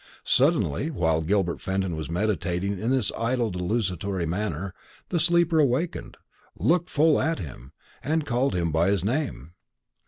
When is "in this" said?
2.79-3.11